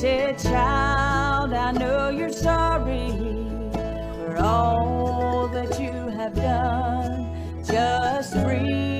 [0.00, 3.10] said, Child, I know you're sorry
[3.74, 7.62] for all that you have done.
[7.62, 8.99] Just breathe.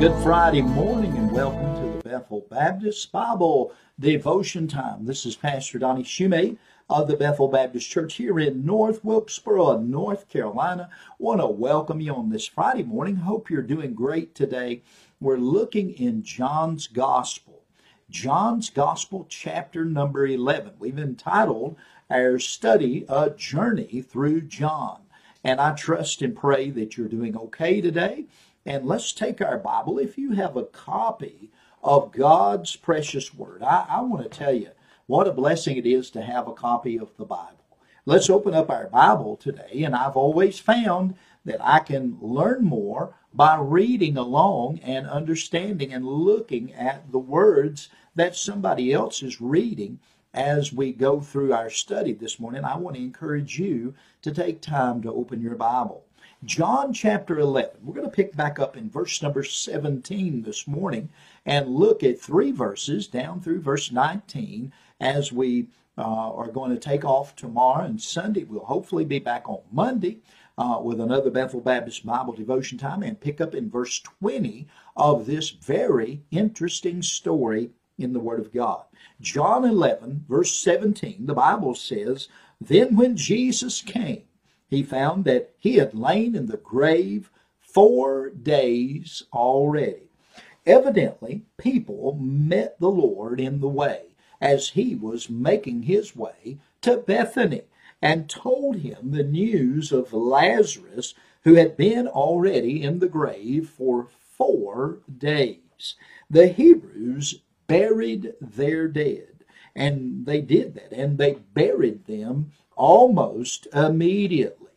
[0.00, 5.04] Good Friday morning and welcome to the Bethel Baptist Bible Devotion Time.
[5.04, 6.56] This is Pastor Donnie Shumate
[6.88, 10.88] of the Bethel Baptist Church here in North Wilkesboro, North Carolina.
[11.18, 13.16] Want to welcome you on this Friday morning.
[13.16, 14.82] Hope you're doing great today.
[15.18, 17.64] We're looking in John's Gospel.
[18.08, 20.74] John's Gospel, chapter number 11.
[20.78, 21.74] We've entitled
[22.08, 25.00] our study A Journey Through John.
[25.42, 28.26] And I trust and pray that you're doing okay today
[28.68, 29.98] and let's take our Bible.
[29.98, 31.50] If you have a copy
[31.82, 34.68] of God's precious word, I, I want to tell you
[35.06, 37.64] what a blessing it is to have a copy of the Bible.
[38.04, 41.14] Let's open up our Bible today, and I've always found
[41.46, 47.88] that I can learn more by reading along and understanding and looking at the words
[48.16, 49.98] that somebody else is reading
[50.34, 52.64] as we go through our study this morning.
[52.64, 56.04] I want to encourage you to take time to open your Bible.
[56.44, 57.78] John chapter 11.
[57.82, 61.08] We're going to pick back up in verse number 17 this morning
[61.44, 65.66] and look at three verses down through verse 19 as we
[65.96, 68.44] uh, are going to take off tomorrow and Sunday.
[68.44, 70.18] We'll hopefully be back on Monday.
[70.56, 74.66] Uh, with another Bethel Baptist Bible devotion time and pick up in verse 20
[74.96, 78.82] of this very interesting story in the Word of God.
[79.20, 82.26] John 11, verse 17, the Bible says,
[82.60, 84.24] Then when Jesus came,
[84.68, 90.10] he found that he had lain in the grave four days already.
[90.66, 94.02] Evidently, people met the Lord in the way
[94.40, 97.62] as he was making his way to Bethany
[98.00, 101.14] and told him the news of Lazarus,
[101.44, 105.94] who had been already in the grave for four days.
[106.30, 114.70] The Hebrews buried their dead, and they did that, and they buried them almost immediately.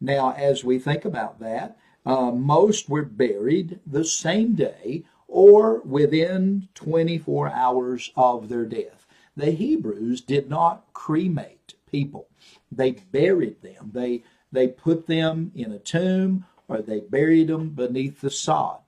[0.00, 6.68] Now, as we think about that, uh, most were buried the same day or within
[6.74, 9.06] 24 hours of their death.
[9.36, 12.28] The Hebrews did not cremate people.
[12.70, 13.90] They buried them.
[13.92, 18.78] They they put them in a tomb or they buried them beneath the sod.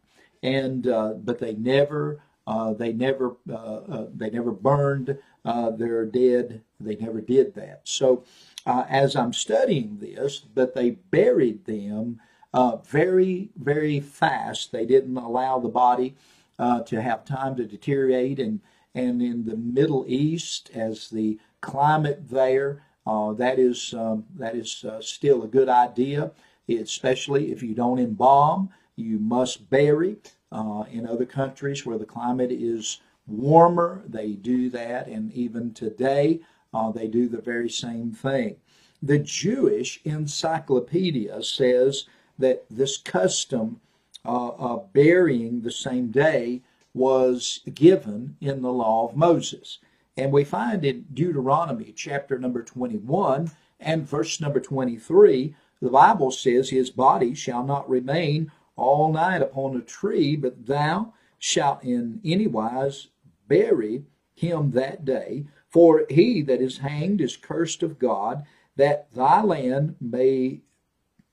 [0.43, 6.05] And uh, but they never uh, they never uh, uh, they never burned uh, their
[6.07, 6.63] dead.
[6.81, 7.81] They never did that.
[7.85, 8.25] So
[8.69, 12.21] uh, as I'm studying this, but they buried them
[12.53, 14.73] uh, very, very fast.
[14.73, 16.15] They didn't allow the body
[16.59, 18.39] uh, to have time to deteriorate.
[18.39, 18.61] And,
[18.95, 24.85] and in the Middle East, as the climate there, uh, that is, um, that is
[24.85, 26.33] uh, still a good idea,
[26.69, 30.19] especially if you don't embalm, you must bury.
[30.53, 35.07] Uh, in other countries where the climate is warmer, they do that.
[35.07, 36.41] And even today,
[36.73, 38.57] uh, they do the very same thing.
[39.03, 42.07] The Jewish Encyclopedia says
[42.39, 43.81] that this custom
[44.25, 46.63] uh, of burying the same day
[46.95, 49.79] was given in the law of Moses.
[50.17, 56.71] And we find in Deuteronomy chapter number 21 and verse number 23, the Bible says,
[56.71, 62.49] His body shall not remain all night upon a tree, but thou shalt in any
[62.49, 63.09] wise
[63.47, 64.05] bury
[64.35, 65.45] him that day.
[65.69, 68.45] For he that is hanged is cursed of God,
[68.77, 70.63] that thy land may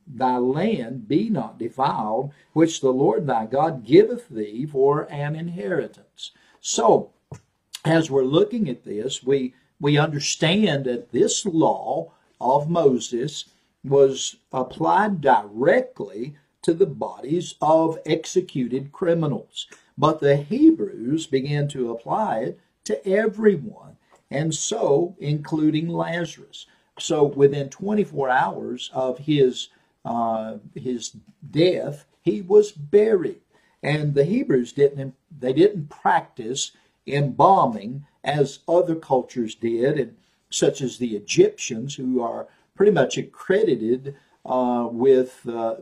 [0.07, 6.31] thy land be not defiled, which the Lord thy God giveth thee for an inheritance.
[6.59, 7.11] So,
[7.83, 13.45] as we're looking at this, we we understand that this law of Moses
[13.83, 19.67] was applied directly to the bodies of executed criminals.
[19.97, 23.97] But the Hebrews began to apply it to everyone
[24.35, 26.65] and so including Lazarus.
[26.99, 29.69] So within 24 hours of his
[30.03, 31.15] uh, his
[31.49, 33.41] death, he was buried.
[33.81, 36.71] And the Hebrews didn't they didn't practice
[37.07, 40.15] embalming as other cultures did, and
[40.49, 44.15] such as the Egyptians, who are pretty much accredited
[44.45, 45.75] uh, with uh,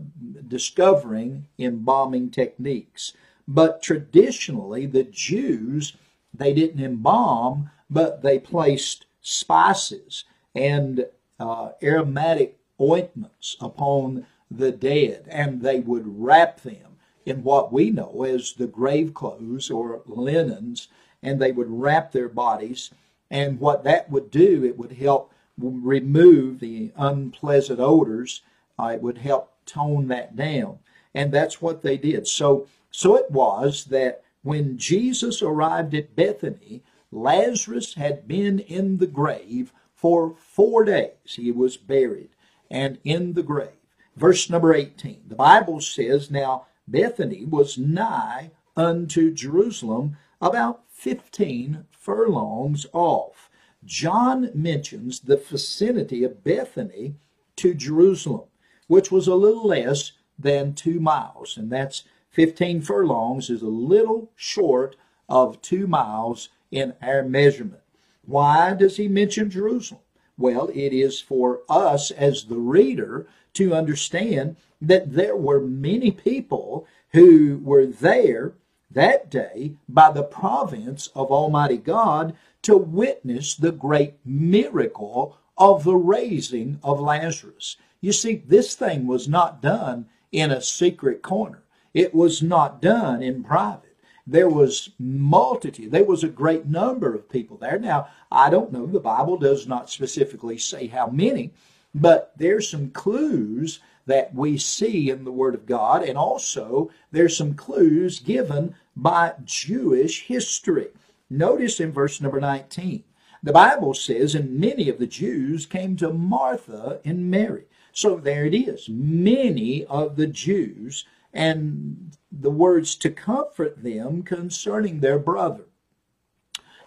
[0.48, 3.14] discovering embalming techniques.
[3.48, 5.94] But traditionally, the Jews
[6.34, 10.25] they didn't embalm, but they placed spices
[10.56, 11.06] and
[11.40, 18.24] uh, aromatic ointments upon the dead, and they would wrap them in what we know
[18.24, 20.88] as the grave clothes or linens,
[21.22, 22.92] and they would wrap their bodies.
[23.31, 28.42] And what that would do, it would help remove the unpleasant odors.
[28.78, 30.80] Uh, it would help tone that down,
[31.13, 32.28] and that's what they did.
[32.28, 39.07] So, so it was that when Jesus arrived at Bethany, Lazarus had been in the
[39.07, 41.12] grave for four days.
[41.25, 42.30] He was buried
[42.69, 43.69] and in the grave.
[44.15, 45.24] Verse number 18.
[45.27, 53.50] The Bible says, Now Bethany was nigh unto Jerusalem, about 15 furlongs off.
[53.86, 57.15] John mentions the vicinity of Bethany
[57.57, 58.48] to Jerusalem,
[58.88, 64.31] which was a little less than two miles, and that's 15 furlongs is a little
[64.36, 64.95] short
[65.30, 67.81] of two miles in our measurement.
[68.25, 70.02] Why does he mention Jerusalem?
[70.38, 76.88] Well, it is for us as the reader to understand that there were many people
[77.12, 78.56] who were there
[78.90, 85.96] that day by the province of Almighty God to witness the great miracle of the
[85.96, 87.78] raising of Lazarus.
[88.02, 91.64] You see, this thing was not done in a secret corner.
[91.94, 93.93] It was not done in private.
[94.25, 95.92] There was multitude.
[95.92, 97.78] There was a great number of people there.
[97.78, 98.86] Now, I don't know.
[98.86, 101.52] The Bible does not specifically say how many,
[101.94, 107.38] but there's some clues that we see in the Word of God, and also there's
[107.38, 110.90] some clues given by Jewish history.
[111.30, 113.04] Notice in verse number 19,
[113.42, 117.66] the Bible says, And many of the Jews came to Martha and Mary.
[117.92, 118.88] So there it is.
[118.90, 125.66] Many of the Jews, and the words to comfort them concerning their brother.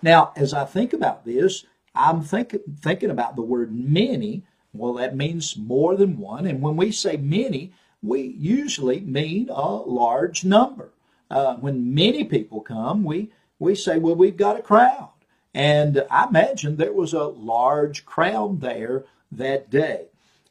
[0.02, 1.64] Now, as I think about this,
[1.94, 4.44] I'm think, thinking about the word many
[4.78, 6.46] well, that means more than one.
[6.46, 7.72] And when we say many,
[8.02, 10.92] we usually mean a large number.
[11.30, 15.10] Uh, when many people come, we, we say, well, we've got a crowd.
[15.54, 20.06] And I imagine there was a large crowd there that day.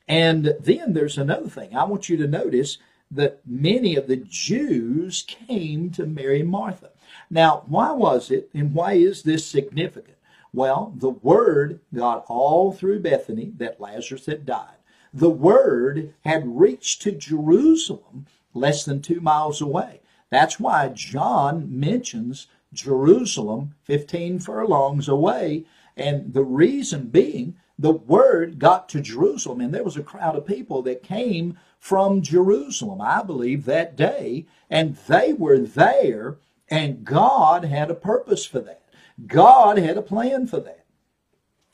[0.08, 1.76] And then there's another thing.
[1.76, 2.78] I want you to notice
[3.16, 6.92] that many of the Jews came to Mary and Martha.
[7.30, 10.18] Now, why was it and why is this significant?
[10.54, 14.78] Well, the word got all through Bethany that Lazarus had died.
[15.14, 20.02] The word had reached to Jerusalem less than two miles away.
[20.30, 25.66] That's why John mentions Jerusalem 15 furlongs away.
[25.98, 30.46] And the reason being, the word got to Jerusalem, and there was a crowd of
[30.46, 36.38] people that came from Jerusalem, I believe, that day, and they were there,
[36.68, 38.82] and God had a purpose for that.
[39.28, 40.84] God had a plan for that.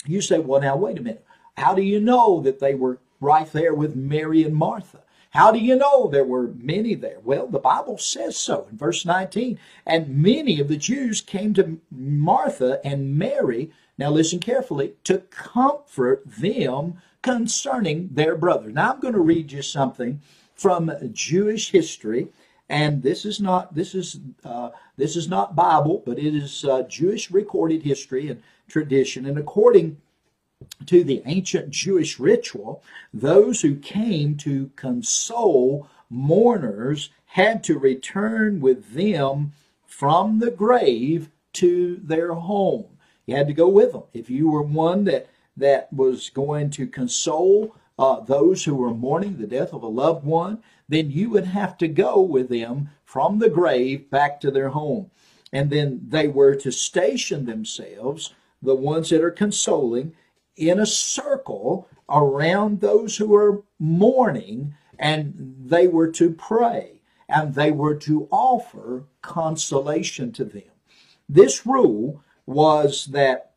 [0.06, 1.26] You say, well, now, wait a minute.
[1.56, 5.00] How do you know that they were right there with Mary and Martha?
[5.30, 7.22] How do you know there were many there?
[7.24, 9.58] Well, the Bible says so in verse 19.
[9.86, 16.24] And many of the Jews came to Martha and Mary, now listen carefully, to comfort
[16.26, 18.72] them concerning their brother.
[18.72, 20.22] Now I'm going to read you something
[20.56, 22.30] from Jewish history
[22.72, 26.84] and this is not this is uh, this is not Bible, but it is uh,
[26.84, 29.26] Jewish recorded history and tradition.
[29.26, 29.98] And according
[30.86, 32.82] to the ancient Jewish ritual,
[33.14, 39.52] those who came to console mourners had to return with them
[39.86, 42.86] from the grave to their home.
[43.26, 44.04] You had to go with them.
[44.14, 49.38] If you were one that that was going to console uh, those who were mourning
[49.38, 53.40] the death of a loved one, then you would have to go with them from
[53.40, 55.12] the grave back to their home.
[55.54, 60.14] And then they were to station themselves, the ones that are consoling,
[60.56, 67.72] in a circle around those who are mourning, and they were to pray and they
[67.72, 70.64] were to offer consolation to them.
[71.30, 73.51] This rule was that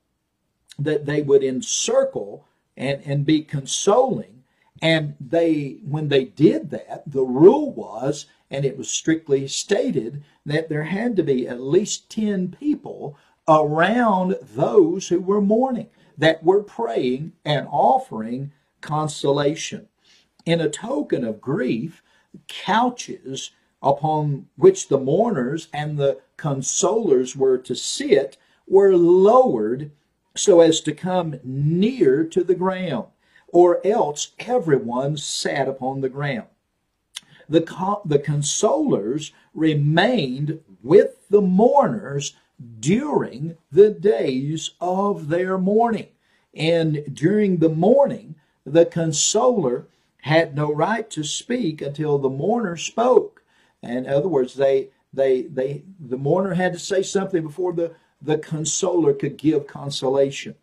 [0.78, 4.34] that they would encircle and, and be consoling
[4.84, 10.68] and they, when they did that, the rule was, and it was strictly stated, that
[10.68, 13.16] there had to be at least 10 people
[13.48, 15.88] around those who were mourning,
[16.18, 18.52] that were praying and offering
[18.82, 19.88] consolation.
[20.44, 22.02] In a token of grief,
[22.46, 23.52] couches
[23.82, 29.92] upon which the mourners and the consolers were to sit were lowered
[30.36, 33.06] so as to come near to the ground
[33.48, 36.48] or else everyone sat upon the ground.
[37.48, 37.60] The,
[38.04, 42.34] the consolers remained with the mourners
[42.80, 46.08] during the days of their mourning.
[46.54, 49.86] And during the mourning, the consoler
[50.22, 53.42] had no right to speak until the mourner spoke.
[53.82, 57.94] In other words, they, they, they, the mourner had to say something before the,
[58.24, 60.54] the consoler could give consolation.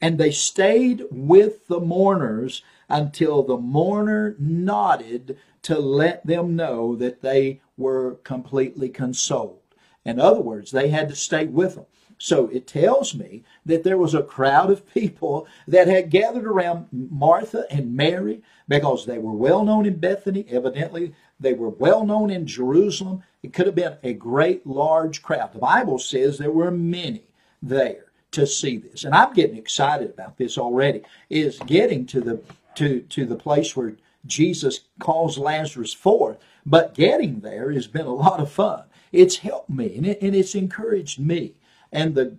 [0.00, 7.20] And they stayed with the mourners until the mourner nodded to let them know that
[7.20, 9.60] they were completely consoled.
[10.04, 11.86] In other words, they had to stay with them.
[12.18, 16.88] So it tells me that there was a crowd of people that had gathered around
[16.92, 20.44] Martha and Mary because they were well known in Bethany.
[20.50, 23.22] Evidently, They were well known in Jerusalem.
[23.42, 25.52] It could have been a great large crowd.
[25.52, 27.22] The Bible says there were many
[27.62, 29.04] there to see this.
[29.04, 31.02] And I'm getting excited about this already.
[31.30, 32.40] Is getting to the
[32.74, 33.94] to to the place where
[34.26, 36.38] Jesus calls Lazarus forth.
[36.66, 38.84] But getting there has been a lot of fun.
[39.12, 41.54] It's helped me and, it, and it's encouraged me.
[41.92, 42.36] And the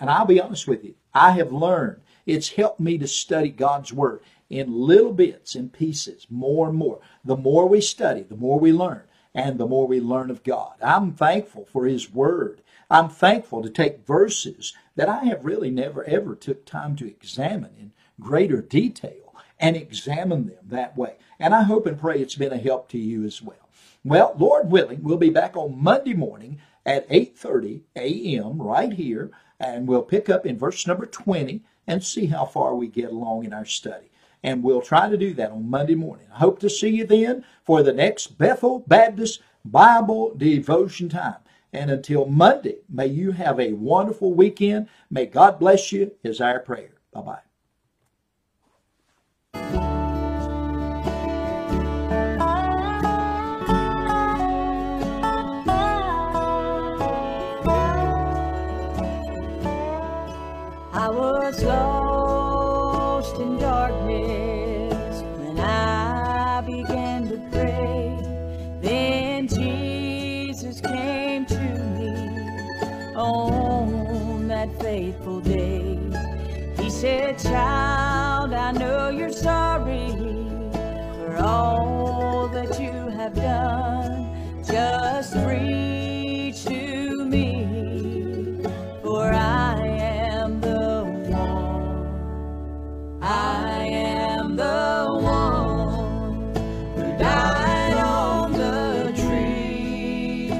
[0.00, 3.92] and I'll be honest with you, I have learned it's helped me to study God's
[3.92, 7.00] word in little bits and pieces, more and more.
[7.24, 9.02] The more we study, the more we learn,
[9.34, 10.74] and the more we learn of God.
[10.82, 12.62] I'm thankful for His Word.
[12.90, 17.70] I'm thankful to take verses that I have really never ever took time to examine
[17.78, 21.14] in greater detail and examine them that way.
[21.38, 23.68] And I hope and pray it's been a help to you as well.
[24.02, 28.60] Well, Lord willing, we'll be back on Monday morning at 8:30 a.m.
[28.60, 32.88] right here and we'll pick up in verse number 20 and see how far we
[32.88, 34.10] get along in our study.
[34.42, 36.26] And we'll try to do that on Monday morning.
[36.32, 41.36] I hope to see you then for the next Bethel Baptist Bible devotion time.
[41.72, 44.88] And until Monday, may you have a wonderful weekend.
[45.10, 46.94] May God bless you, is our prayer.
[47.12, 47.40] Bye
[49.52, 49.89] bye.
[78.70, 84.62] I know you're sorry for all that you have done.
[84.64, 88.62] Just reach to me,
[89.02, 93.20] for I am the one.
[93.20, 96.54] I am the one
[96.94, 100.52] who died on the tree.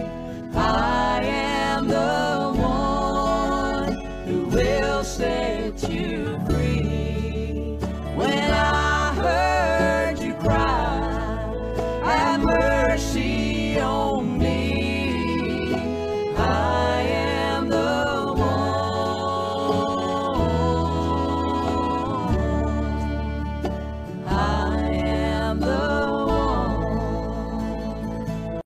[0.57, 3.93] I am the one
[4.26, 5.50] who will save.